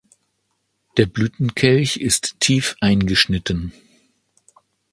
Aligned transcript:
Der 0.97 1.05
Blütenkelch 1.05 1.97
ist 1.97 2.39
tief 2.39 2.75
eingeschnitten. 2.81 3.71